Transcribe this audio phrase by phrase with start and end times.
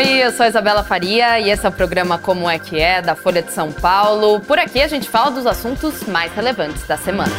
[0.00, 3.14] Oi, eu sou Isabela Faria e esse é o programa Como é que é da
[3.14, 4.40] Folha de São Paulo.
[4.40, 7.30] Por aqui a gente fala dos assuntos mais relevantes da semana.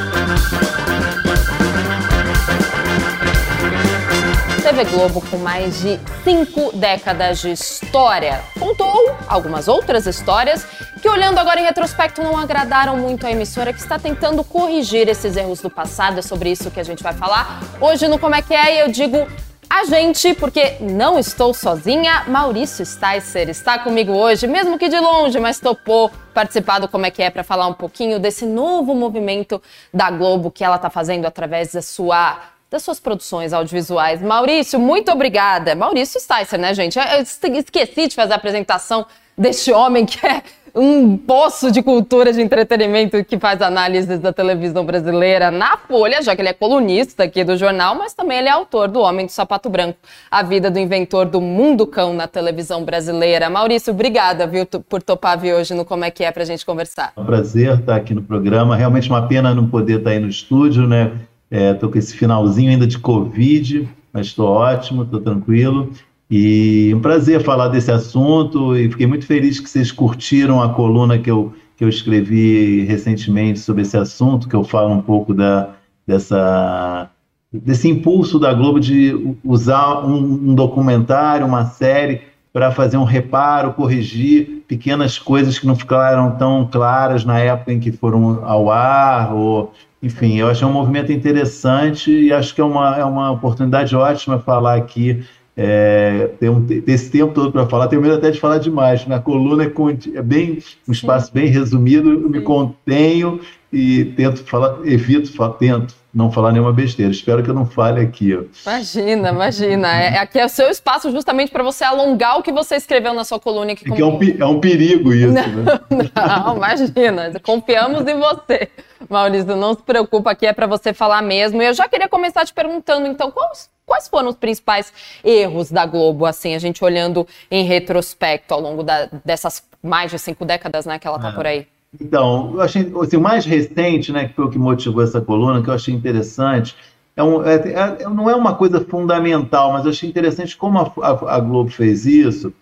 [4.62, 10.64] TV Globo, com mais de cinco décadas de história, contou algumas outras histórias
[11.02, 15.36] que, olhando agora em retrospecto, não agradaram muito a emissora, que está tentando corrigir esses
[15.36, 16.20] erros do passado.
[16.20, 18.80] É sobre isso que a gente vai falar hoje no Como é que é, e
[18.82, 19.28] eu digo
[19.74, 22.26] a gente, porque não estou sozinha.
[22.28, 27.10] Maurício Sticer está comigo hoje, mesmo que de longe, mas topou participar do Como é
[27.10, 29.62] que é para falar um pouquinho desse novo movimento
[29.94, 32.38] da Globo que ela está fazendo através da sua
[32.70, 34.22] das suas produções audiovisuais.
[34.22, 35.74] Maurício, muito obrigada.
[35.76, 36.98] Maurício Sticer, né, gente?
[36.98, 37.22] Eu
[37.58, 39.06] esqueci de fazer a apresentação
[39.38, 40.44] deste homem que é
[40.74, 46.36] um poço de cultura de entretenimento que faz análises da televisão brasileira na Folha, já
[46.36, 49.32] que ele é colunista aqui do jornal, mas também ele é autor do Homem do
[49.32, 49.98] Sapato Branco,
[50.30, 53.50] a vida do inventor do mundo cão na televisão brasileira.
[53.50, 56.66] Maurício, obrigada viu, por topar vir hoje no Como é que é para a gente
[56.66, 57.14] conversar.
[57.16, 60.30] É um prazer estar aqui no programa, realmente uma pena não poder estar aí no
[60.30, 61.12] estúdio, né?
[61.50, 65.92] Estou é, com esse finalzinho ainda de Covid, mas estou ótimo, estou tranquilo.
[66.34, 71.20] E um prazer falar desse assunto e fiquei muito feliz que vocês curtiram a coluna
[71.20, 75.72] que eu, que eu escrevi recentemente sobre esse assunto, que eu falo um pouco da,
[76.08, 77.10] dessa,
[77.52, 82.22] desse impulso da Globo de usar um, um documentário, uma série,
[82.54, 87.80] para fazer um reparo, corrigir pequenas coisas que não ficaram tão claras na época em
[87.80, 92.64] que foram ao ar, ou enfim, eu achei um movimento interessante e acho que é
[92.64, 95.24] uma, é uma oportunidade ótima falar aqui
[95.56, 99.06] é, ter, um, ter esse tempo todo para falar, tenho medo até de falar demais.
[99.06, 99.72] Na coluna é,
[100.16, 101.34] é bem um espaço Sim.
[101.34, 103.40] bem resumido, eu me contenho
[103.72, 107.12] e tento falar, evito, tento não falar nenhuma besteira.
[107.12, 108.36] Espero que eu não fale aqui.
[108.36, 108.44] Ó.
[108.66, 109.88] Imagina, imagina.
[109.88, 113.24] É, aqui é o seu espaço justamente para você alongar o que você escreveu na
[113.24, 113.74] sua coluna.
[113.74, 114.02] Que, como...
[114.02, 115.32] é, um, é um perigo isso.
[115.32, 115.80] Não, né?
[115.90, 117.40] não, imagina.
[117.42, 118.70] Confiamos em você.
[119.10, 121.62] Maurício, não se preocupa, aqui é para você falar mesmo.
[121.62, 125.86] E eu já queria começar te perguntando, então, quais, quais foram os principais erros da
[125.86, 130.86] Globo, assim, a gente olhando em retrospecto ao longo da, dessas mais de cinco décadas,
[130.86, 131.32] né, que ela tá é.
[131.34, 131.68] por aí?
[132.00, 135.62] Então, eu achei assim, o mais recente, né, que foi o que motivou essa coluna,
[135.62, 136.74] que eu achei interessante,
[137.18, 140.94] é um, é, é, não é uma coisa fundamental, mas eu achei interessante como a,
[141.02, 142.54] a, a, Globo fez isso.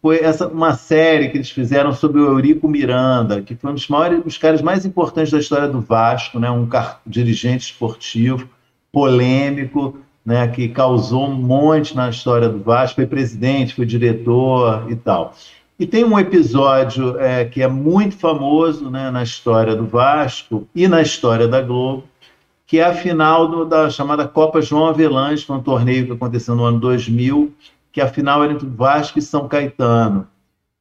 [0.00, 3.86] Foi essa uma série que eles fizeram sobre o Eurico Miranda, que foi um dos
[3.86, 8.48] maiores, dos caras mais importantes da história do Vasco, né, um car, dirigente esportivo,
[8.90, 14.96] polêmico, né, que causou um monte na história do Vasco, foi presidente, foi diretor e
[14.96, 15.34] tal.
[15.78, 20.86] E tem um episódio é, que é muito famoso né, na história do Vasco e
[20.86, 22.04] na história da Globo,
[22.66, 26.12] que é a final do, da chamada Copa João Avelange, que foi um torneio que
[26.12, 27.52] aconteceu no ano 2000,
[27.90, 30.28] que a final era entre Vasco e São Caetano.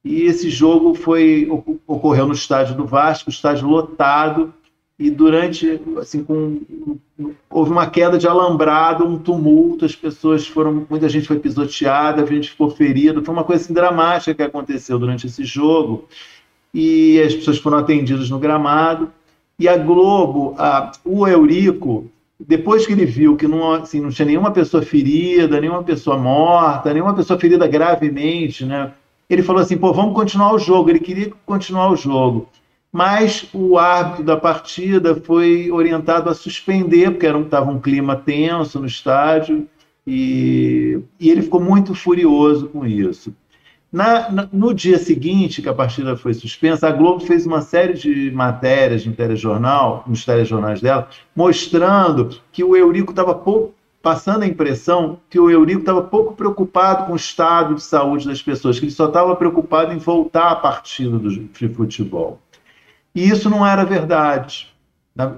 [0.04, 1.48] E esse jogo foi
[1.86, 4.54] ocorreu no estádio do Vasco, estádio lotado,
[5.02, 6.62] e durante, assim, com,
[7.50, 12.26] houve uma queda de alambrado, um tumulto, as pessoas foram, muita gente foi pisoteada, a
[12.28, 16.08] gente ficou ferida, foi uma coisa assim, dramática que aconteceu durante esse jogo,
[16.72, 19.12] e as pessoas foram atendidas no gramado,
[19.58, 22.08] e a Globo, a, o Eurico,
[22.40, 26.94] depois que ele viu que não, assim, não tinha nenhuma pessoa ferida, nenhuma pessoa morta,
[26.94, 28.92] nenhuma pessoa ferida gravemente, né?
[29.28, 30.90] Ele falou assim, pô, vamos continuar o jogo.
[30.90, 32.50] Ele queria continuar o jogo
[32.92, 38.80] mas o árbitro da partida foi orientado a suspender, porque estava um, um clima tenso
[38.80, 39.68] no estádio,
[40.06, 43.34] e, e, ele ficou muito furioso com isso.
[43.92, 48.32] Na, no dia seguinte que a partida foi suspensa, a Globo fez uma série de
[48.32, 55.20] matérias no telejornal, nos telejornais dela, mostrando que o Eurico estava pouco passando a impressão
[55.30, 58.92] que o Eurico estava pouco preocupado com o estado de saúde das pessoas, que ele
[58.92, 62.40] só estava preocupado em voltar à partida do, de futebol.
[63.14, 64.72] E isso não era verdade.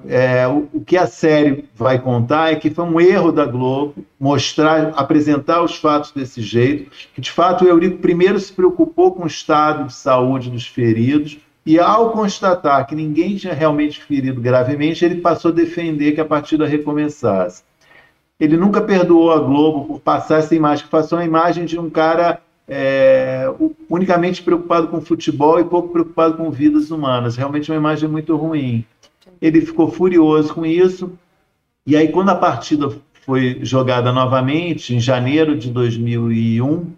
[0.07, 4.05] É, o, o, que a série vai contar é que foi um erro da Globo
[4.19, 9.23] mostrar, apresentar os fatos desse jeito, que de fato o Eurico primeiro se preocupou com
[9.23, 15.03] o estado de saúde dos feridos, e ao constatar que ninguém tinha realmente ferido gravemente,
[15.03, 17.63] ele passou a defender que a partida recomeçasse.
[18.39, 21.89] Ele nunca perdoou a Globo por passar essa imagem, que passou a imagem de um
[21.89, 23.45] cara é,
[23.89, 27.35] unicamente preocupado com futebol e pouco preocupado com vidas humanas.
[27.35, 28.85] Realmente uma imagem muito ruim.
[29.41, 31.11] Ele ficou furioso com isso.
[31.85, 32.89] E aí, quando a partida
[33.25, 36.91] foi jogada novamente, em janeiro de 2001,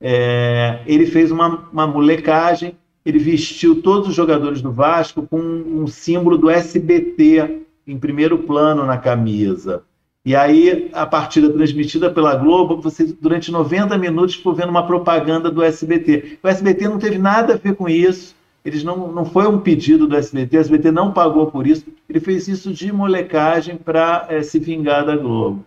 [0.00, 2.76] é, ele fez uma, uma molecagem.
[3.04, 8.84] Ele vestiu todos os jogadores do Vasco com um símbolo do SBT em primeiro plano
[8.84, 9.82] na camisa.
[10.28, 15.50] E aí, a partida transmitida pela Globo, você durante 90 minutos ficou vendo uma propaganda
[15.50, 16.38] do SBT.
[16.42, 18.36] O SBT não teve nada a ver com isso.
[18.62, 21.86] Eles não, não foi um pedido do SBT, o SBT não pagou por isso.
[22.06, 25.64] Ele fez isso de molecagem para é, se vingar da Globo.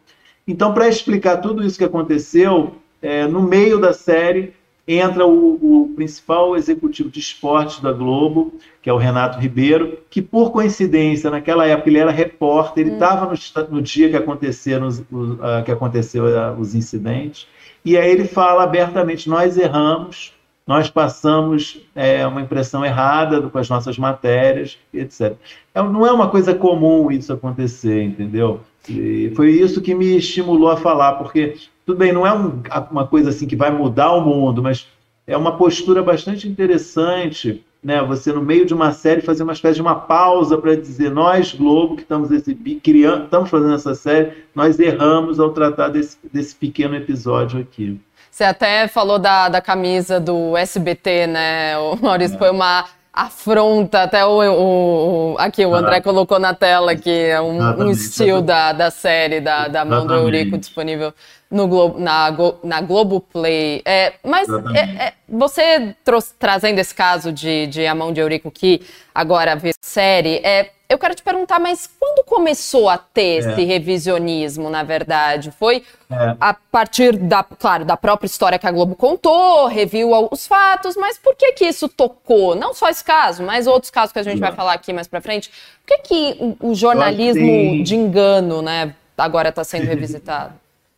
[0.48, 4.54] Então, para explicar tudo isso que aconteceu, é, no meio da série
[4.88, 10.22] entra o, o, principal executivo de esportes da Globo, que é o Renato Ribeiro, que
[10.22, 13.36] por coincidência, naquela época ele era repórter, ele estava hum.
[13.56, 17.48] no, no, dia que aconteceram os, uh, que aconteceu uh, os incidentes,
[17.86, 20.34] e aí ele fala abertamente: nós erramos,
[20.66, 25.36] nós passamos é, uma impressão errada com as nossas matérias, etc.
[25.74, 28.62] É, não é uma coisa comum isso acontecer, entendeu?
[28.90, 31.56] E foi isso que me estimulou a falar, porque
[31.86, 34.88] tudo bem, não é um, uma coisa assim que vai mudar o mundo, mas
[35.26, 38.02] é uma postura bastante interessante, né?
[38.04, 41.54] Você no meio de uma série fazer uma espécie de uma pausa para dizer nós
[41.54, 46.56] Globo que estamos esse, criando, estamos fazendo essa série, nós erramos ao tratar desse, desse
[46.56, 48.00] pequeno episódio aqui.
[48.30, 51.78] Você até falou da, da camisa do SBT, né?
[51.78, 52.40] O Maurício é.
[52.40, 56.02] foi uma afronta, até o, o, o aqui o André ah.
[56.02, 60.14] colocou na tela que é um, um estilo da, da série da, da mão do
[60.14, 61.14] Eurico disponível
[61.50, 63.82] no Globo, na, na Globoplay.
[63.84, 65.94] É, mas é, é, você
[66.40, 68.82] trazendo esse caso de, de A Mão de Eurico que
[69.14, 73.38] agora vê série, é, eu quero te perguntar, mas quando começou a ter é.
[73.38, 75.50] esse revisionismo, na verdade?
[75.52, 76.36] Foi é.
[76.38, 81.18] a partir da, claro, da própria história que a Globo contou, reviu os fatos, mas
[81.18, 82.56] por que que isso tocou?
[82.56, 84.48] Não só esse caso, mas outros casos que a gente Não.
[84.48, 85.50] vai falar aqui mais para frente.
[85.86, 90.54] Por que que o, o jornalismo de engano, né, agora está sendo revisitado?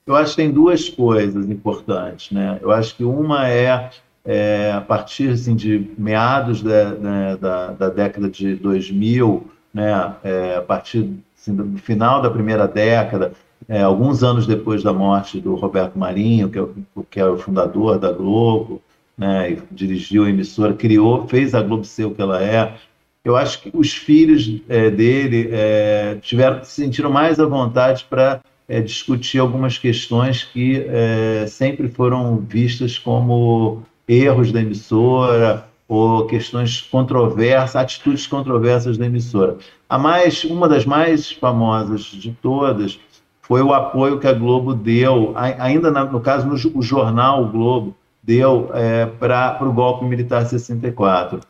[0.07, 2.57] Eu acho que tem duas coisas importantes, né?
[2.61, 3.91] Eu acho que uma é,
[4.25, 10.57] é a partir assim, de meados da, né, da, da década de 2000, né, é,
[10.57, 13.33] a partir assim, do final da primeira década,
[13.67, 16.65] é, alguns anos depois da morte do Roberto Marinho, que é,
[17.09, 18.81] que é o fundador da Globo,
[19.17, 22.75] né, dirigiu a emissora, criou, fez a Globo ser o que ela é.
[23.23, 28.41] Eu acho que os filhos é, dele é, tiveram, se sentiram mais à vontade para
[28.67, 36.81] é, discutir algumas questões que é, sempre foram vistas como erros da emissora ou questões
[36.81, 39.57] controversas, atitudes controversas da emissora.
[39.87, 42.99] A mais, uma das mais famosas de todas
[43.41, 47.95] foi o apoio que a Globo deu, ainda no caso no o jornal o Globo
[48.23, 51.41] deu é, para o golpe militar 64.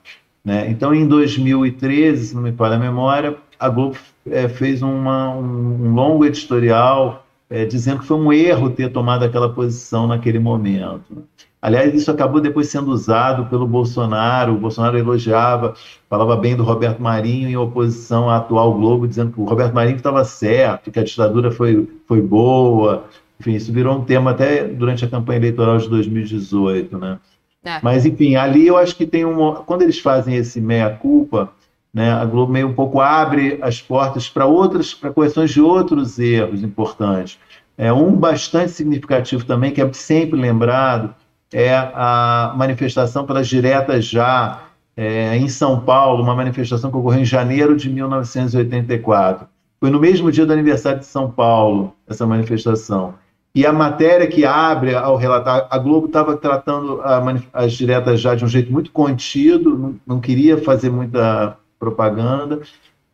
[0.43, 0.69] Né?
[0.69, 3.95] Então, em 2013, se não me falha a memória, a Globo
[4.29, 9.23] é, fez uma, um, um, longo editorial é, dizendo que foi um erro ter tomado
[9.23, 11.23] aquela posição naquele momento.
[11.63, 14.53] Aliás, isso acabou depois sendo usado pelo Bolsonaro.
[14.53, 15.73] O Bolsonaro elogiava,
[16.09, 19.95] falava bem do Roberto Marinho em oposição à atual Globo, dizendo que o Roberto Marinho
[19.95, 23.05] estava certo, que a ditadura foi, foi boa.
[23.39, 27.17] Enfim, isso virou um tema até durante a campanha eleitoral de 2018, né?
[27.63, 27.79] É.
[27.81, 29.55] Mas, enfim, ali eu acho que tem uma.
[29.55, 31.49] Quando eles fazem esse meia-culpa,
[31.93, 36.19] né, a Globo meio um pouco abre as portas para outras, para correções de outros
[36.19, 37.39] erros importantes.
[37.77, 41.15] É um bastante significativo também, que é sempre lembrado,
[41.53, 44.63] é a manifestação pelas diretas já
[44.97, 49.47] é, em São Paulo, uma manifestação que ocorreu em janeiro de 1984.
[49.79, 53.15] Foi no mesmo dia do aniversário de São Paulo, essa manifestação.
[53.55, 57.21] E a matéria que abre ao relatar, a Globo estava tratando a,
[57.53, 62.61] as diretas já de um jeito muito contido, não, não queria fazer muita propaganda,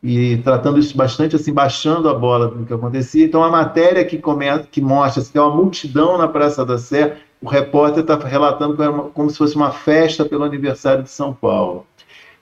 [0.02, 3.26] e tratando isso bastante assim, baixando a bola do que acontecia.
[3.26, 7.18] Então, a matéria que, começa, que mostra assim, tem uma multidão na Praça da Sé,
[7.42, 11.86] o repórter está relatando como, como se fosse uma festa pelo aniversário de São Paulo.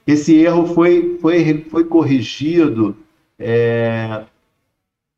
[0.06, 2.96] Esse erro foi, foi, foi corrigido
[3.38, 4.22] é,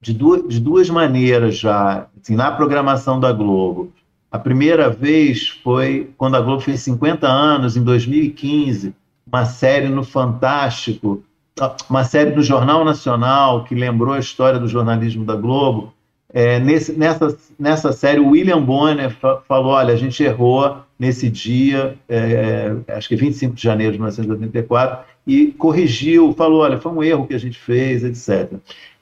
[0.00, 3.92] de, duas, de duas maneiras já, assim, na programação da Globo.
[4.30, 8.94] A primeira vez foi quando a Globo fez 50 anos, em 2015,
[9.26, 11.22] uma série no Fantástico,
[11.88, 15.92] uma série do Jornal Nacional, que lembrou a história do jornalismo da Globo,
[16.32, 19.10] é, nesse, nessa, nessa série, o William Bonner
[19.46, 25.04] falou: olha, a gente errou nesse dia, é, acho que 25 de janeiro de 1984,
[25.26, 28.52] e corrigiu, falou: olha, foi um erro que a gente fez, etc.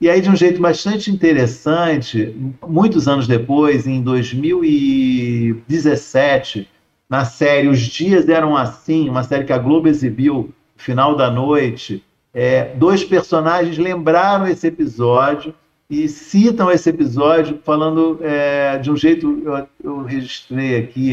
[0.00, 2.35] E aí, de um jeito bastante interessante,
[2.66, 6.66] muitos anos depois, em 2017,
[7.11, 12.02] na série Os Dias Eram Assim, uma série que a Globo exibiu final da noite,
[12.32, 15.52] é, dois personagens lembraram esse episódio
[15.88, 21.12] e citam esse episódio falando é, de um jeito, eu, eu, registrei aqui,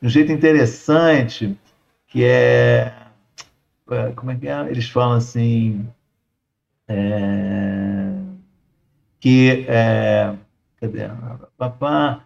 [0.00, 1.56] de um jeito interessante,
[2.08, 2.92] que é,
[3.90, 4.68] é, como é que é?
[4.68, 5.88] Eles falam assim,
[6.88, 8.12] é,
[9.20, 10.34] que é,
[10.80, 11.08] cadê?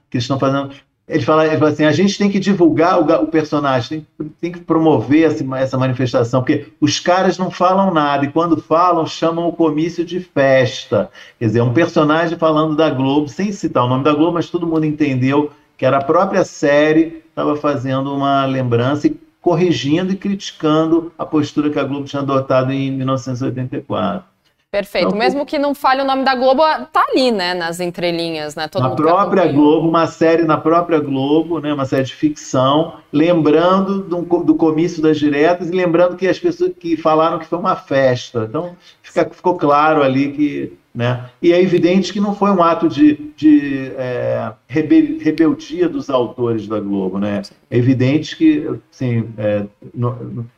[0.09, 0.75] Que eles estão fazendo.
[1.07, 4.53] Ele fala, ele fala assim: a gente tem que divulgar o, o personagem, tem, tem,
[4.53, 9.49] que promover essa, essa manifestação, porque os caras não falam nada, e quando falam, chamam
[9.49, 11.11] o comício de festa.
[11.39, 14.67] Quer dizer, um personagem falando da Globo, sem citar o nome da Globo, mas todo
[14.67, 21.13] mundo entendeu que era a própria série estava fazendo uma lembrança e corrigindo e criticando
[21.19, 24.34] a postura que a Globo tinha adotado em 1984.
[24.75, 25.07] Perfeito.
[25.07, 26.61] Então, Mesmo que não fale o nome da Globo,
[26.93, 28.67] tá ali, né, nas entrelinhas, né?
[28.67, 34.03] Todo na própria Globo, uma série na própria Globo, né, uma série de ficção, lembrando
[34.03, 37.77] do, do comício das diretas e lembrando que as pessoas que falaram que foi uma
[37.77, 38.47] festa.
[38.49, 41.29] Então, fica, ficou claro ali que né?
[41.43, 46.69] E é evidente que não foi um ato de, de é, rebel, rebeldia dos autores
[46.69, 47.19] da Globo.
[47.19, 47.43] Né?
[47.69, 49.67] É evidente que, assim, é,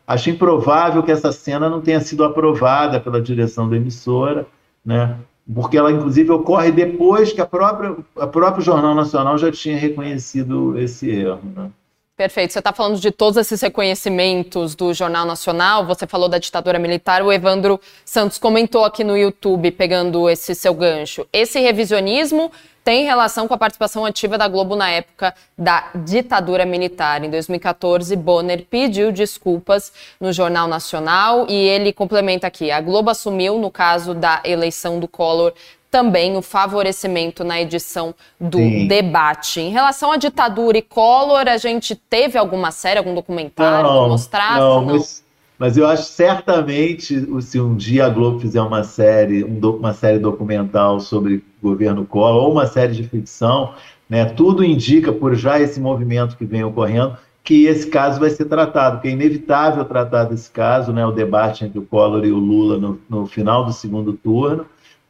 [0.07, 4.47] acho improvável que essa cena não tenha sido aprovada pela direção da emissora,
[4.85, 5.17] né?
[5.55, 10.79] porque ela, inclusive, ocorre depois que a própria, a próprio Jornal Nacional já tinha reconhecido
[10.79, 11.41] esse erro.
[11.57, 11.71] Né?
[12.17, 12.55] Perfeito.
[12.55, 17.23] Você está falando de todos esses reconhecimentos do Jornal Nacional, você falou da ditadura militar,
[17.23, 21.27] o Evandro Santos comentou aqui no YouTube, pegando esse seu gancho.
[21.31, 22.51] Esse revisionismo
[22.83, 27.25] tem relação com a participação ativa da Globo na época da ditadura militar.
[27.25, 33.59] Em 2014, Bonner pediu desculpas no Jornal Nacional e ele complementa aqui: a Globo assumiu,
[33.59, 35.53] no caso da eleição do Collor,
[35.91, 38.87] também o favorecimento na edição do Sim.
[38.87, 39.61] debate.
[39.61, 44.09] Em relação à ditadura e Collor, a gente teve alguma série, algum documentário não, que
[44.11, 44.61] mostrasse?
[44.61, 44.93] Não, não?
[44.95, 45.25] Mas,
[45.59, 51.01] mas, eu acho certamente, se um dia a Globo fizer uma série, uma série documental
[51.01, 53.73] sobre o governo Collor, ou uma série de ficção,
[54.09, 58.47] né, tudo indica, por já esse movimento que vem ocorrendo, que esse caso vai ser
[58.47, 62.39] tratado, que é inevitável tratar desse caso, né, o debate entre o Collor e o
[62.39, 64.67] Lula no, no final do segundo turno,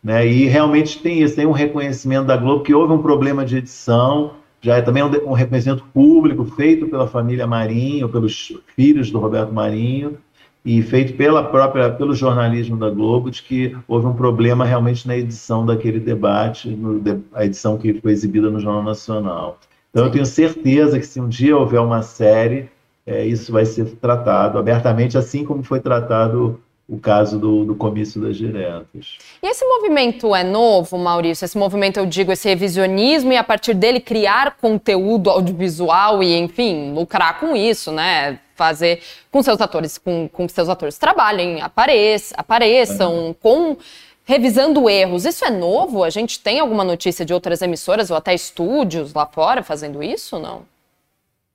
[0.07, 0.25] né?
[0.25, 4.35] E realmente tem isso, tem um reconhecimento da Globo que houve um problema de edição,
[4.61, 9.53] já é também um, um reconhecimento público feito pela família Marinho, pelos filhos do Roberto
[9.53, 10.17] Marinho,
[10.65, 15.17] e feito pela própria, pelo jornalismo da Globo, de que houve um problema realmente na
[15.17, 17.03] edição daquele debate, no,
[17.35, 19.59] a edição que foi exibida no Jornal Nacional.
[19.91, 22.69] Então, eu tenho certeza que se um dia houver uma série,
[23.05, 28.21] é, isso vai ser tratado abertamente, assim como foi tratado o caso do, do comício
[28.21, 29.19] das diretas.
[29.43, 31.45] E esse movimento é novo, Maurício?
[31.45, 36.93] Esse movimento, eu digo, esse revisionismo e a partir dele criar conteúdo audiovisual e, enfim,
[36.93, 38.39] lucrar com isso, né?
[38.55, 39.01] Fazer
[39.31, 43.35] com seus atores, com, com seus atores trabalhem, apareça, apareçam, é.
[43.35, 43.77] com
[44.25, 45.25] revisando erros.
[45.25, 46.05] Isso é novo?
[46.05, 50.39] A gente tem alguma notícia de outras emissoras ou até estúdios lá fora fazendo isso,
[50.39, 50.63] não?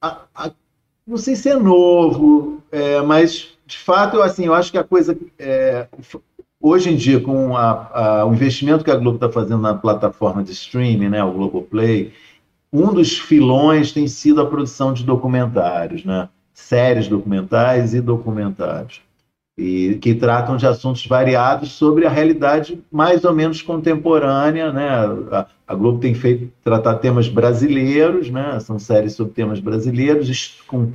[0.02, 0.52] A, a,
[1.08, 4.84] não sei se é novo, é, mas de fato, eu, assim, eu acho que a
[4.84, 5.18] coisa.
[5.40, 5.88] É,
[6.60, 10.44] hoje em dia, com a, a, o investimento que a Globo está fazendo na plataforma
[10.44, 12.12] de streaming, né, o Globoplay,
[12.72, 16.28] um dos filões tem sido a produção de documentários, né?
[16.54, 19.02] séries documentais e documentários,
[19.58, 24.72] e que tratam de assuntos variados sobre a realidade mais ou menos contemporânea.
[24.72, 24.90] Né?
[25.32, 28.60] A, a Globo tem feito tratar temas brasileiros, né?
[28.60, 30.92] são séries sobre temas brasileiros, com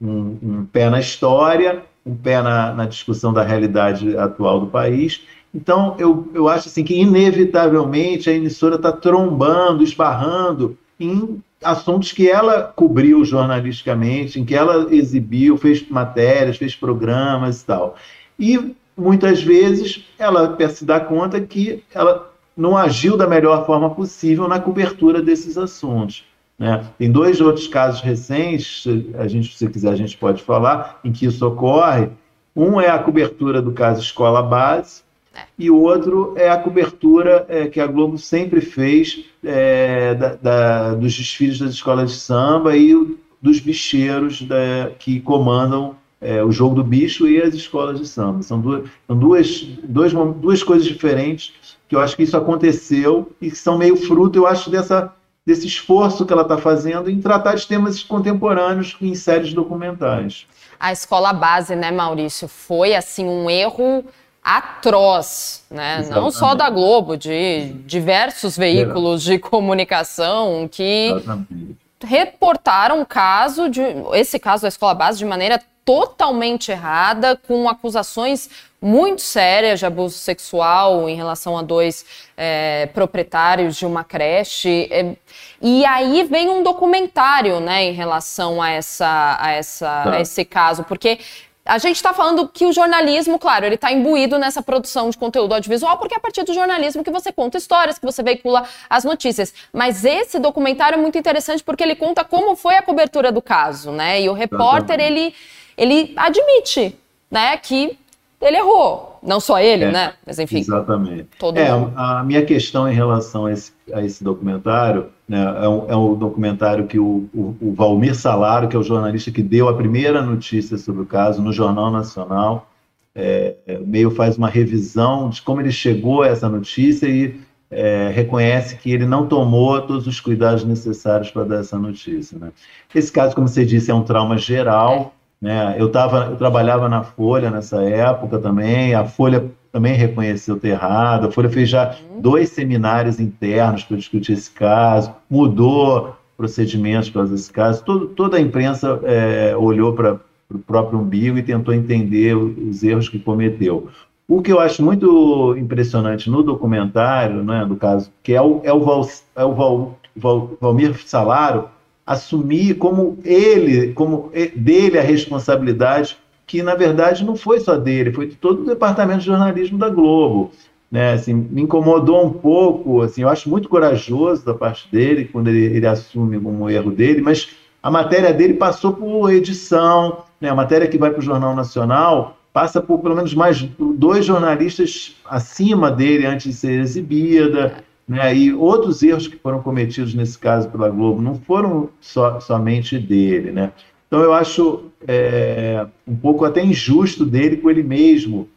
[0.00, 5.22] um, um pé na história um pé na, na discussão da realidade atual do país.
[5.52, 12.30] Então, eu, eu acho assim que, inevitavelmente, a emissora está trombando, esbarrando em assuntos que
[12.30, 17.96] ela cobriu jornalisticamente, em que ela exibiu, fez matérias, fez programas e tal.
[18.38, 24.46] E, muitas vezes, ela se dá conta que ela não agiu da melhor forma possível
[24.46, 26.24] na cobertura desses assuntos.
[26.58, 26.84] Né?
[26.98, 28.84] Tem dois outros casos recentes,
[29.18, 32.08] a gente, se quiser, a gente pode falar, em que isso ocorre.
[32.54, 35.02] Um é a cobertura do caso Escola Base,
[35.34, 35.40] é.
[35.58, 40.94] e o outro é a cobertura é, que a Globo sempre fez é, da, da,
[40.94, 46.50] dos desfiles das escolas de samba e o, dos bicheiros da, que comandam é, o
[46.50, 48.42] jogo do bicho e as escolas de samba.
[48.42, 51.52] São duas, são duas, duas, duas coisas diferentes
[51.88, 55.14] que eu acho que isso aconteceu e que são meio fruto, eu acho, dessa
[55.46, 60.46] desse esforço que ela está fazendo em tratar de temas contemporâneos em séries documentais.
[60.78, 64.04] A escola base, né, Maurício, foi assim um erro
[64.42, 66.00] atroz, né?
[66.00, 66.22] Exatamente.
[66.22, 71.76] Não só da Globo, de diversos veículos de comunicação que Exatamente.
[72.04, 73.82] reportaram caso de
[74.14, 78.50] esse caso da escola base de maneira totalmente errada, com acusações
[78.86, 84.88] muito sérias de abuso sexual em relação a dois é, proprietários de uma creche.
[84.92, 85.16] É,
[85.60, 90.12] e aí vem um documentário, né, em relação a, essa, a, essa, tá.
[90.12, 91.18] a esse caso, porque
[91.64, 95.52] a gente está falando que o jornalismo, claro, ele está imbuído nessa produção de conteúdo
[95.52, 99.02] audiovisual, porque é a partir do jornalismo que você conta histórias, que você veicula as
[99.02, 99.52] notícias.
[99.72, 103.90] Mas esse documentário é muito interessante porque ele conta como foi a cobertura do caso,
[103.90, 104.22] né?
[104.22, 105.34] E o repórter, ele,
[105.76, 106.96] ele admite,
[107.28, 107.98] né, que
[108.40, 109.18] ele errou.
[109.22, 110.12] Não só ele, é, né?
[110.26, 110.58] Mas enfim.
[110.58, 111.26] Exatamente.
[111.38, 111.92] Todo é, mundo.
[111.96, 116.14] a minha questão em relação a esse, a esse documentário, né, é, um, é um
[116.14, 120.22] documentário que o, o, o, Valmir Salaro, que é o jornalista que deu a primeira
[120.22, 122.70] notícia sobre o caso no Jornal Nacional,
[123.14, 127.40] é, é meio faz uma revisão de como ele chegou a essa notícia e
[127.70, 132.38] é, reconhece que ele não tomou todos os cuidados necessários para dar essa notícia.
[132.38, 132.52] Né?
[132.94, 135.76] Esse caso, como você disse, é um trauma geral né?
[135.78, 141.26] Eu, tava, eu trabalhava na Folha nessa época também, a Folha também reconheceu ter errado,
[141.28, 142.20] a Folha fez já uhum.
[142.20, 148.40] dois seminários internos para discutir esse caso, mudou procedimentos para esse caso, Todo, toda a
[148.40, 150.20] imprensa é, olhou para
[150.52, 153.88] o próprio umbigo e tentou entender os erros que cometeu.
[154.28, 158.72] O que eu acho muito impressionante no documentário, né, do caso, que é o, é
[158.72, 161.68] o, Val, é o Val, Val, Valmir Salaro,
[162.06, 168.28] assumir como ele, como dele a responsabilidade, que na verdade não foi só dele, foi
[168.28, 170.52] de todo o departamento de jornalismo da Globo.
[170.88, 175.48] Né, assim, me incomodou um pouco, assim, eu acho muito corajoso da parte dele quando
[175.48, 177.48] ele, ele assume como erro dele, mas
[177.82, 182.36] a matéria dele passou por edição, né, a matéria que vai para o Jornal Nacional
[182.56, 187.84] passa por pelo menos mais dois jornalistas acima dele antes de ser exibida.
[188.08, 188.36] Né?
[188.36, 193.50] E outros erros que foram cometidos nesse caso pela Globo não foram so, somente dele.
[193.50, 193.72] Né?
[194.06, 198.48] Então eu acho é, um pouco até injusto dele com ele mesmo,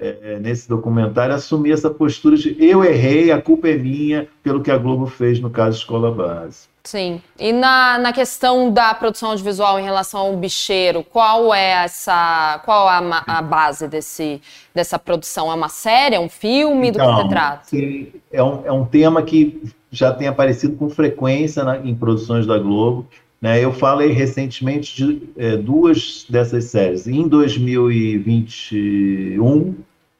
[0.00, 4.70] é, nesse documentário, assumir essa postura de eu errei, a culpa é minha, pelo que
[4.70, 6.68] a Globo fez no caso Escola Base.
[6.88, 7.20] Sim.
[7.38, 12.62] E na, na questão da produção audiovisual em relação ao bicheiro, qual é essa.
[12.64, 14.40] Qual a, a base desse,
[14.74, 15.52] dessa produção?
[15.52, 16.14] É uma série?
[16.14, 16.90] É um filme?
[16.90, 17.60] Do então, que se trata?
[17.64, 22.46] Sim, é, um, é um tema que já tem aparecido com frequência na, em produções
[22.46, 23.06] da Globo.
[23.40, 23.62] Né?
[23.62, 27.06] Eu falei recentemente de é, duas dessas séries.
[27.06, 29.76] Em 2021,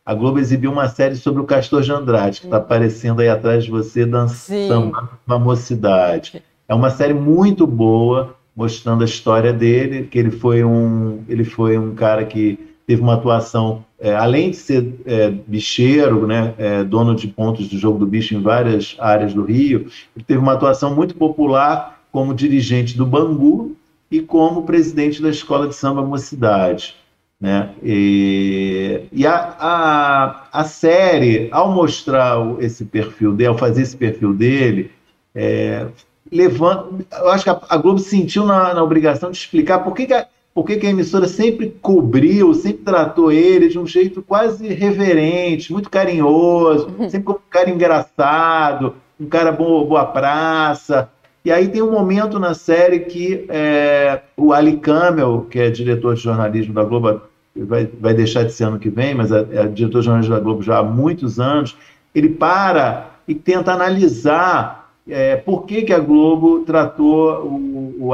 [0.08, 3.64] a Globo exibiu uma série sobre o Castor de Andrade, que está aparecendo aí atrás
[3.64, 4.90] de você, dançando
[5.26, 6.42] uma mocidade.
[6.66, 11.76] É uma série muito boa, mostrando a história dele, que ele foi um, ele foi
[11.76, 17.14] um cara que teve uma atuação, é, além de ser é, bicheiro, né, é, dono
[17.14, 20.94] de pontos do jogo do bicho em várias áreas do Rio, ele teve uma atuação
[20.94, 23.76] muito popular como dirigente do Bangu
[24.10, 26.96] e como presidente da Escola de Samba Mocidade.
[27.40, 27.72] Né?
[27.84, 34.34] E, e a, a, a, série, ao mostrar esse perfil dele, ao fazer esse perfil
[34.34, 34.90] dele,
[35.32, 35.86] é,
[36.32, 37.06] levando.
[37.12, 40.14] Eu acho que a, a Globo sentiu na, na, obrigação de explicar por que, que,
[40.14, 44.66] a, por que, que a emissora sempre cobriu, sempre tratou ele de um jeito quase
[44.74, 51.08] reverente, muito carinhoso, sempre como um cara engraçado, um cara boa, boa praça.
[51.44, 56.14] E aí tem um momento na série que é, o Ali Camel, que é diretor
[56.14, 57.20] de jornalismo da Globo,
[57.56, 60.40] vai, vai deixar de ser ano que vem, mas é, é diretor de jornalismo da
[60.40, 61.76] Globo já há muitos anos,
[62.14, 68.12] ele para e tenta analisar é, por que, que a Globo tratou o, o,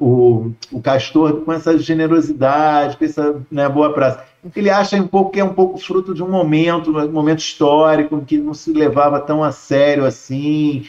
[0.00, 4.24] o, o Castor com essa generosidade, com essa né, boa praça.
[4.54, 8.20] Ele acha um pouco que é um pouco fruto de um momento, um momento histórico,
[8.22, 10.84] que não se levava tão a sério assim.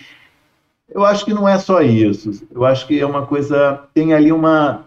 [0.89, 2.47] Eu acho que não é só isso.
[2.51, 3.83] Eu acho que é uma coisa.
[3.93, 4.85] Tem ali uma,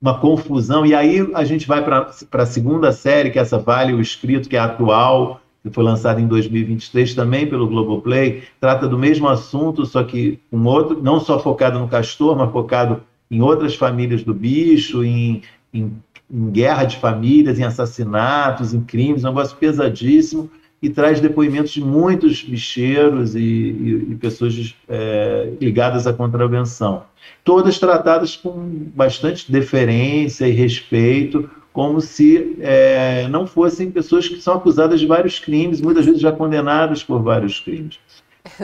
[0.00, 0.84] uma confusão.
[0.84, 4.48] E aí a gente vai para a segunda série, que é essa Vale o Escrito,
[4.48, 9.84] que é atual, que foi lançado em 2023 também pelo Globoplay, trata do mesmo assunto,
[9.84, 14.32] só que um outro, não só focado no castor, mas focado em outras famílias do
[14.32, 15.92] bicho, em, em,
[16.30, 20.50] em guerra de famílias, em assassinatos, em crimes, um negócio pesadíssimo,
[20.82, 27.02] e traz depoimentos de muitos bicheiros e, e, e pessoas é, ligadas à contravenção.
[27.44, 28.52] Todas tratadas com
[28.94, 35.38] bastante deferência e respeito, como se é, não fossem pessoas que são acusadas de vários
[35.38, 37.98] crimes, muitas vezes já condenadas por vários crimes.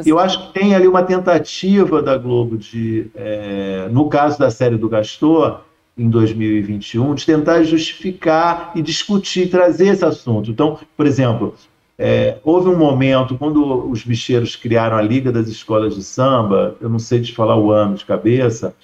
[0.04, 4.76] Eu acho que tem ali uma tentativa da Globo de, é, no caso da série
[4.76, 5.60] do Gastor,
[5.98, 10.50] em 2021, de tentar justificar e discutir, trazer esse assunto.
[10.50, 11.54] Então, por exemplo,
[11.98, 16.88] é, houve um momento, quando os bicheiros criaram a Liga das Escolas de Samba, eu
[16.88, 18.74] não sei te falar o ano de cabeça,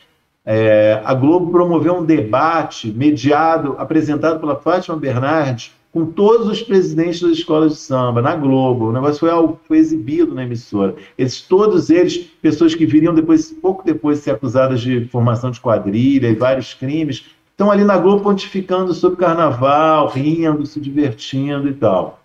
[0.45, 7.21] é, a Globo promoveu um debate mediado, apresentado pela Fátima Bernardes, com todos os presidentes
[7.21, 8.89] das escolas de samba, na Globo.
[8.89, 10.97] O negócio foi, foi exibido na emissora.
[11.19, 16.29] Eles, todos eles, pessoas que viriam depois, pouco depois, ser acusadas de formação de quadrilha
[16.29, 22.22] e vários crimes, estão ali na Globo pontificando sobre carnaval, rindo, se divertindo e tal.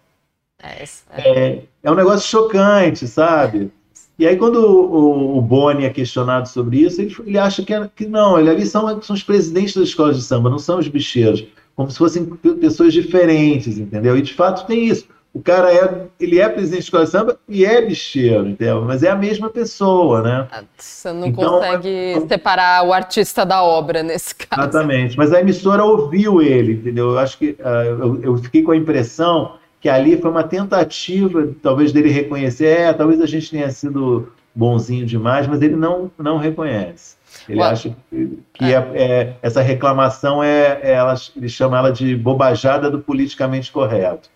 [0.61, 0.83] É,
[1.17, 3.71] é, é um negócio chocante, sabe?
[4.17, 7.87] E aí, quando o, o Boni é questionado sobre isso, ele, ele acha que, é,
[7.95, 10.87] que não, ele ali são, são os presidentes das escolas de samba, não são os
[10.87, 12.25] bicheiros, como se fossem
[12.59, 14.17] pessoas diferentes, entendeu?
[14.17, 15.05] E de fato tem isso.
[15.31, 18.81] O cara é, ele é presidente da escola de samba e é bicheiro, entendeu?
[18.81, 20.47] Mas é a mesma pessoa, né?
[20.51, 22.27] Ah, você não então, consegue é...
[22.27, 24.63] separar o artista da obra nesse caso.
[24.63, 25.15] Exatamente.
[25.15, 27.11] Mas a emissora ouviu ele, entendeu?
[27.11, 31.47] Eu acho que uh, eu, eu fiquei com a impressão que ali foi uma tentativa,
[31.61, 36.37] talvez, dele reconhecer, é, talvez a gente tenha sido bonzinho demais, mas ele não, não
[36.37, 37.15] reconhece.
[37.47, 38.71] Ele acha que, que é.
[38.71, 44.29] É, é, essa reclamação é, é, ela, ele chama ela de bobajada do politicamente correto.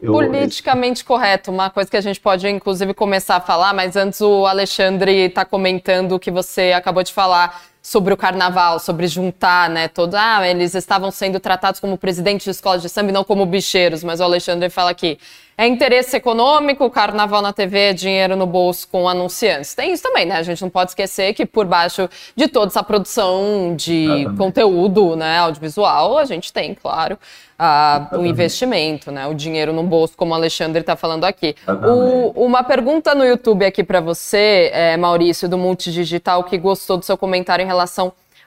[0.00, 4.20] Eu, politicamente correto, uma coisa que a gente pode inclusive começar a falar, mas antes
[4.20, 9.70] o Alexandre está comentando o que você acabou de falar sobre o carnaval, sobre juntar,
[9.70, 13.22] né, todo, ah, eles estavam sendo tratados como presidentes de escola de samba e não
[13.22, 15.16] como bicheiros, mas o Alexandre fala aqui,
[15.56, 19.72] é interesse econômico, o carnaval na TV é dinheiro no bolso com anunciantes.
[19.72, 22.82] Tem isso também, né, a gente não pode esquecer que por baixo de toda essa
[22.82, 27.16] produção de conteúdo, né, audiovisual, a gente tem, claro,
[28.12, 29.26] o investimento, né?
[29.26, 31.54] O dinheiro no bolso, como o Alexandre está falando aqui.
[31.66, 37.04] O, uma pergunta no YouTube aqui para você, é, Maurício, do Multidigital, que gostou do
[37.04, 37.75] seu comentário em relação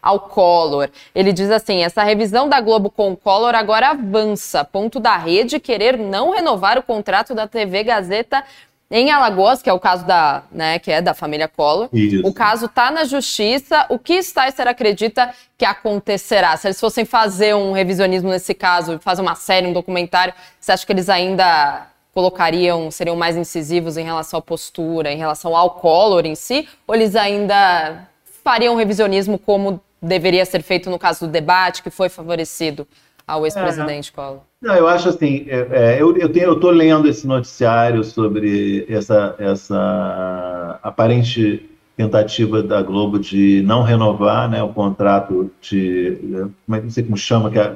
[0.02, 0.90] ao Collor.
[1.14, 4.64] Ele diz assim: essa revisão da Globo com o Collor agora avança.
[4.64, 8.44] Ponto da rede querer não renovar o contrato da TV Gazeta
[8.92, 12.26] em Alagoas, que é o caso da, né, que é da família Collor, Isso.
[12.26, 13.86] o caso está na justiça.
[13.88, 16.58] O que Sticer acredita que acontecerá?
[16.58, 20.86] Se eles fossem fazer um revisionismo nesse caso, fazer uma série, um documentário, você acha
[20.86, 26.26] que eles ainda colocariam, seriam mais incisivos em relação à postura, em relação ao Collor
[26.26, 28.08] em si, ou eles ainda
[28.50, 32.88] fariam um revisionismo como deveria ser feito no caso do debate, que foi favorecido
[33.28, 34.16] ao ex-presidente é.
[34.16, 34.40] Collor?
[34.60, 36.12] Não, eu acho assim, é, é eu
[36.54, 44.64] estou lendo esse noticiário sobre essa essa aparente tentativa da Globo de não renovar, né,
[44.64, 46.18] o contrato de,
[46.66, 47.76] como é que não sei como chama, que é,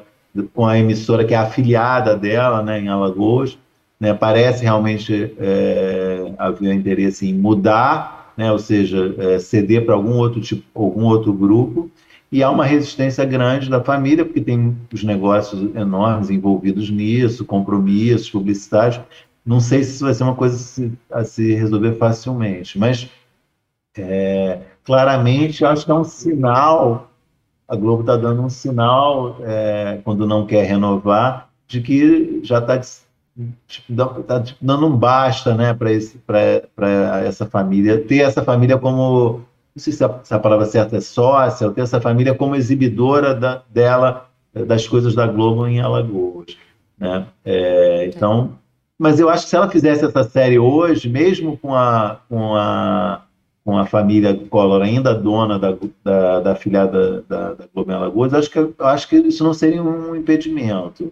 [0.56, 3.60] com a emissora que é afiliada dela, né, em Alagoas,
[4.00, 10.18] né, parece realmente é, haver interesse em mudar, né, ou seja, é, ceder para algum
[10.18, 11.92] outro tipo, algum outro grupo
[12.34, 18.28] e há uma resistência grande da família, porque tem os negócios enormes envolvidos nisso, compromissos,
[18.28, 19.00] publicidade.
[19.46, 23.08] Não sei se isso vai ser uma coisa a se, a se resolver facilmente, mas
[23.96, 27.12] é, claramente acho que é um sinal.
[27.68, 32.82] A Globo está dando um sinal, é, quando não quer renovar, de que já está
[33.68, 39.42] tipo, tá, tipo, dando um basta né, para essa família, ter essa família como
[39.76, 43.34] não sei se a, se a, palavra certa é sócia, ter essa família como exibidora
[43.34, 46.56] da, dela, das coisas da Globo em Alagoas.
[46.98, 47.26] Né?
[47.44, 48.60] É, então,
[49.00, 53.24] mas eu acho que se ela fizesse essa série hoje, mesmo com a, com a,
[53.66, 58.34] com a família Collor ainda dona da, da, da afiliada da, da Globo em Alagoas,
[58.34, 61.12] acho que, acho que isso não seria um impedimento.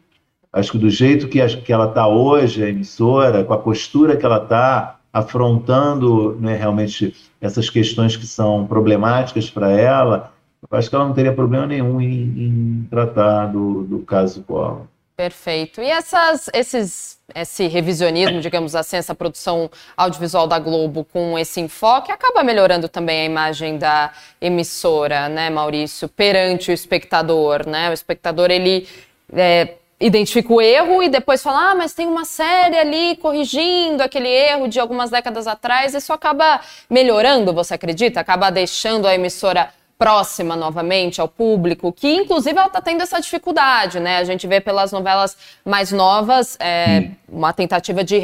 [0.53, 4.25] Acho que do jeito que, que ela está hoje, a emissora, com a postura que
[4.25, 10.33] ela está, afrontando né, realmente essas questões que são problemáticas para ela,
[10.69, 14.83] eu acho que ela não teria problema nenhum em, em tratar do, do caso Collor.
[15.17, 15.81] Perfeito.
[15.81, 22.11] E essas, esses, esse revisionismo, digamos assim, essa produção audiovisual da Globo com esse enfoque
[22.11, 27.89] acaba melhorando também a imagem da emissora, né, Maurício, perante o espectador, né?
[27.89, 28.87] O espectador ele
[29.31, 34.27] é, identifica o erro e depois fala, ah, mas tem uma série ali corrigindo aquele
[34.27, 35.93] erro de algumas décadas atrás.
[35.93, 36.59] Isso acaba
[36.89, 38.19] melhorando, você acredita?
[38.19, 43.99] Acaba deixando a emissora próxima novamente ao público, que inclusive ela está tendo essa dificuldade,
[43.99, 44.17] né?
[44.17, 48.19] A gente vê pelas novelas mais novas é, uma tentativa de,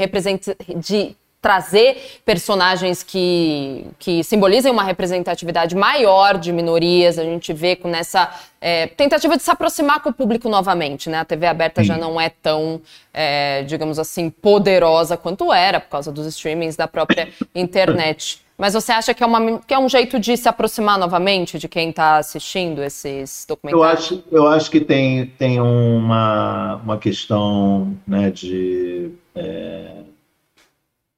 [0.76, 7.20] de trazer personagens que, que simbolizem uma representatividade maior de minorias.
[7.20, 11.20] A gente vê com essa é, tentativa de se aproximar com o público novamente, né?
[11.20, 11.88] A TV aberta Sim.
[11.88, 12.82] já não é tão,
[13.14, 18.42] é, digamos assim, poderosa quanto era por causa dos streamings da própria internet.
[18.58, 21.68] Mas você acha que é, uma, que é um jeito de se aproximar novamente de
[21.68, 24.12] quem está assistindo esses documentários?
[24.12, 29.98] Eu acho, eu acho que tem, tem uma, uma questão né, de é,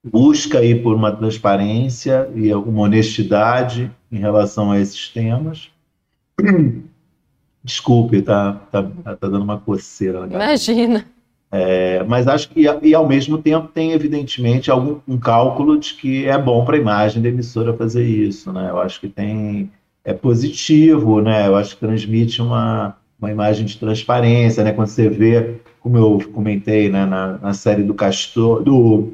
[0.04, 5.70] busca aí por uma transparência e uma honestidade em relação a esses temas.
[7.64, 11.06] Desculpe, tá, tá, tá dando uma coceira na Imagina.
[11.52, 16.26] É, mas acho que, e ao mesmo tempo, tem evidentemente algum um cálculo de que
[16.26, 18.70] é bom para a imagem da emissora fazer isso, né?
[18.70, 19.72] Eu acho que tem,
[20.04, 21.48] é positivo, né?
[21.48, 24.72] Eu acho que transmite uma, uma imagem de transparência, né?
[24.72, 29.14] Quando você vê, como eu comentei né, na, na série do Castor, do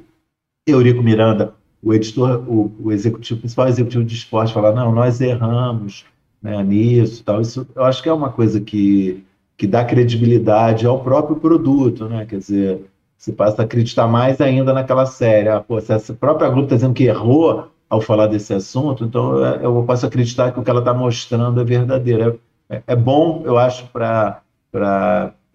[0.68, 6.06] Eurico Miranda, o editor, o, o executivo, principal executivo de esporte fala, não, nós erramos
[6.42, 7.42] né, nisso, tal.
[7.42, 9.24] Isso, eu acho que é uma coisa que,
[9.56, 12.26] que dá credibilidade ao próprio produto, né?
[12.26, 12.82] Quer dizer,
[13.16, 15.50] você passa a acreditar mais ainda naquela série.
[15.50, 19.38] Ah, pô, se essa própria Globo está dizendo que errou ao falar desse assunto, então
[19.58, 22.40] eu posso acreditar que o que ela está mostrando é verdadeiro.
[22.68, 24.42] É, é, bom, eu acho, para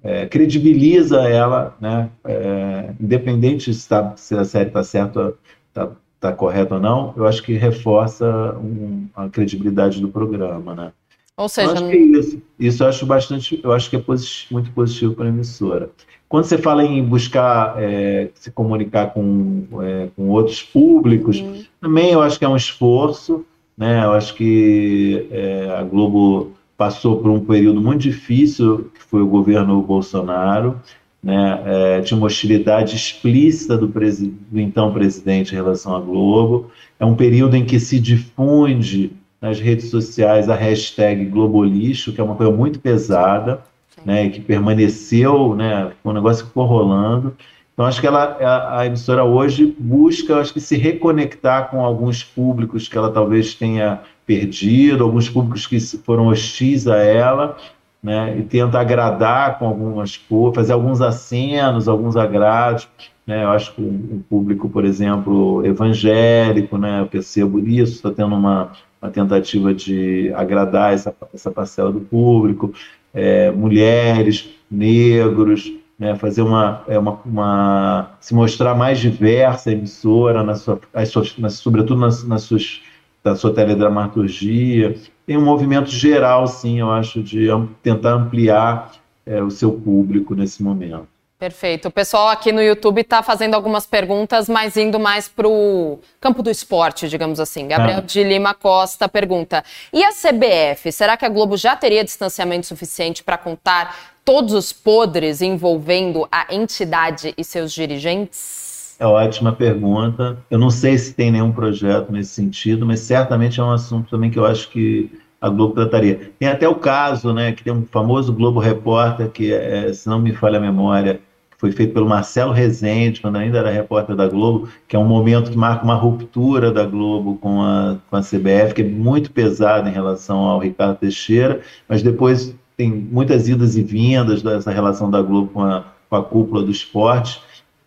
[0.03, 2.11] é, credibiliza ela, né?
[2.25, 5.35] É, independente se, tá, se, a série está certa,
[5.69, 8.27] está tá correta ou não, eu acho que reforça
[8.59, 10.93] um, a credibilidade do programa, né?
[11.37, 12.43] Ou seja, eu acho que é isso.
[12.59, 15.91] Isso eu acho bastante, eu acho que é positivo, muito positivo para a emissora.
[16.29, 21.65] Quando você fala em buscar é, se comunicar com, é, com outros públicos, uhum.
[21.81, 23.45] também eu acho que é um esforço,
[23.77, 24.05] né?
[24.05, 29.27] Eu acho que é, a Globo passou por um período muito difícil, que foi o
[29.27, 30.81] governo Bolsonaro,
[31.23, 31.62] né?
[31.66, 36.71] É, tinha uma hostilidade explícita do, do, então presidente em relação à Globo.
[36.99, 39.12] É um período em que se difunde
[39.43, 43.62] nas redes sociais a hashtag Globolixo, que é uma coisa muito pesada
[44.03, 47.37] né, que permaneceu, né, o negócio ficou rolando.
[47.75, 52.25] Então, acho que ela, a, a, emissora hoje busca, acho que se reconectar com alguns
[52.25, 57.57] públicos que ela talvez tenha perdido, alguns públicos que foram hostis a ela,
[58.01, 60.21] né, e tenta agradar com algumas
[60.55, 62.87] fazer alguns acenos, alguns agrados.
[63.27, 68.37] Né, eu acho que um público, por exemplo, evangélico, né, eu percebo isso, está tendo
[68.37, 68.71] uma,
[69.03, 72.73] uma tentativa de agradar essa, essa parcela do público
[73.12, 80.45] é, mulheres, negros, né, fazer uma, é, uma, uma, se mostrar mais diversa a emissora,
[80.45, 82.81] na sua, suas, na, sobretudo nas, nas suas,
[83.22, 84.96] da sua teledramaturgia.
[85.26, 87.46] Tem um movimento geral, sim, eu acho, de
[87.83, 88.92] tentar ampliar
[89.24, 91.06] é, o seu público nesse momento.
[91.40, 91.88] Perfeito.
[91.88, 96.42] O pessoal aqui no YouTube está fazendo algumas perguntas, mas indo mais para o campo
[96.42, 97.66] do esporte, digamos assim.
[97.66, 98.02] Gabriel ah.
[98.02, 100.92] de Lima Costa pergunta: e a CBF?
[100.92, 106.54] Será que a Globo já teria distanciamento suficiente para contar todos os podres envolvendo a
[106.54, 108.69] entidade e seus dirigentes?
[109.01, 110.37] É ótima pergunta.
[110.51, 114.31] Eu não sei se tem nenhum projeto nesse sentido, mas certamente é um assunto também
[114.31, 115.11] que eu acho que
[115.41, 116.33] a Globo trataria.
[116.39, 120.19] Tem até o caso, né, que tem um famoso Globo Repórter, que, é, se não
[120.19, 121.19] me falha a memória,
[121.57, 125.51] foi feito pelo Marcelo Rezende, quando ainda era repórter da Globo, que é um momento
[125.51, 129.89] que marca uma ruptura da Globo com a, com a CBF, que é muito pesada
[129.89, 135.23] em relação ao Ricardo Teixeira, mas depois tem muitas idas e vindas dessa relação da
[135.23, 137.43] Globo com a, com a cúpula do esporte.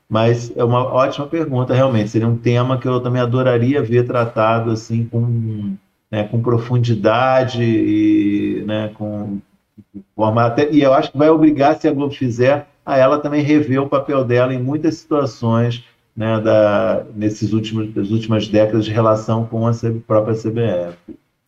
[0.09, 2.09] Mas é uma ótima pergunta, realmente.
[2.09, 5.75] Seria um tema que eu também adoraria ver tratado assim com,
[6.11, 9.39] né, com profundidade e né, com
[10.15, 13.41] forma até, e eu acho que vai obrigar se a Globo fizer a ela também
[13.41, 15.83] rever o papel dela em muitas situações
[16.15, 19.71] né, da, nesses últimos, das últimas décadas de relação com a
[20.05, 20.97] própria CBF.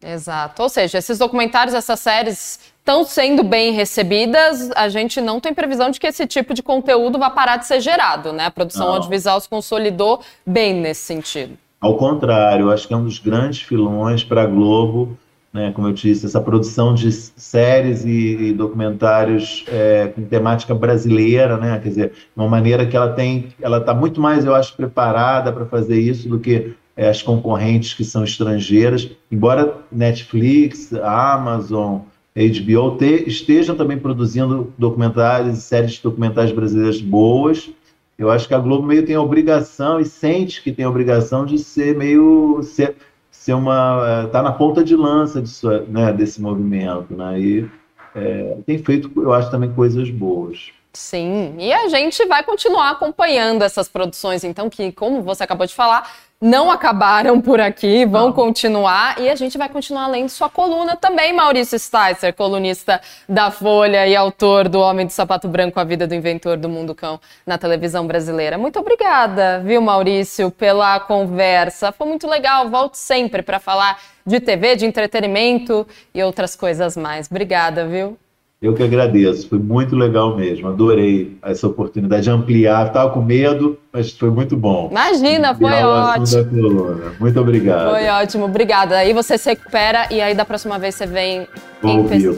[0.03, 0.61] Exato.
[0.61, 5.89] Ou seja, esses documentários, essas séries estão sendo bem recebidas, a gente não tem previsão
[5.89, 8.45] de que esse tipo de conteúdo vá parar de ser gerado, né?
[8.45, 8.93] A produção não.
[8.93, 11.57] audiovisual se consolidou bem nesse sentido.
[11.81, 15.17] Ao contrário, acho que é um dos grandes filões para a Globo
[15.51, 21.79] né, como eu disse, essa produção de séries e, documentários é, com temática brasileira, né,
[21.81, 25.65] quer dizer, uma maneira que ela tem, ela está muito mais, eu acho, preparada para
[25.65, 31.99] fazer isso do que é, as concorrentes que são estrangeiras, embora Netflix, Amazon,
[32.35, 37.69] HBO te, estejam também produzindo documentários e séries documentais brasileiras boas,
[38.17, 41.45] eu acho que a Globo meio tem a obrigação e sente que tem a obrigação
[41.45, 42.95] de ser meio ser,
[43.29, 45.43] ser uma tá na ponta de lança
[45.87, 47.39] né, desse movimento, né?
[47.39, 47.69] E
[48.15, 50.71] é, tem feito, eu acho, também coisas boas.
[50.95, 55.73] Sim, e a gente vai continuar acompanhando essas produções, então, que, como você acabou de
[55.73, 58.33] falar, não acabaram por aqui, vão não.
[58.33, 64.05] continuar e a gente vai continuar lendo sua coluna também, Maurício Sticer, colunista da Folha
[64.05, 67.57] e autor do Homem do Sapato Branco, a vida do inventor do mundo cão na
[67.57, 68.57] televisão brasileira.
[68.57, 71.91] Muito obrigada, viu, Maurício, pela conversa.
[71.91, 72.69] Foi muito legal.
[72.69, 77.27] Volte sempre para falar de TV, de entretenimento e outras coisas mais.
[77.29, 78.17] Obrigada, viu?
[78.61, 82.87] Eu que agradeço, foi muito legal mesmo, adorei essa oportunidade de ampliar.
[82.87, 84.87] Estava com medo, mas foi muito bom.
[84.89, 87.13] Imagina, foi ótimo.
[87.19, 87.91] Muito obrigado.
[87.91, 88.97] Foi ótimo, obrigada.
[88.97, 91.47] Aí você se recupera e aí da próxima vez você vem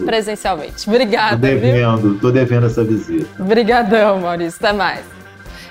[0.06, 0.89] presencialmente.
[0.89, 1.36] Obrigada.
[1.36, 2.19] Tô devendo, viu?
[2.19, 3.27] tô devendo essa visita.
[3.41, 4.58] Obrigadão, Maurício.
[4.60, 5.06] Até mais.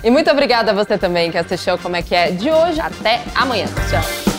[0.02, 2.80] E muito obrigada a você também que assistiu Como é que é de hoje.
[2.80, 3.66] Até amanhã.
[3.90, 4.35] Tchau.